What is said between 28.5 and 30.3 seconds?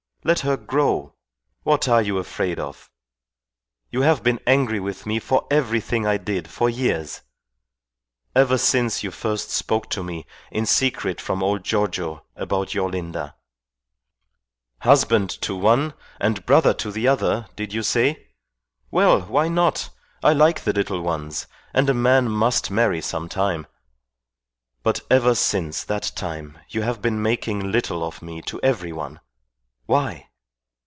everyone. Why?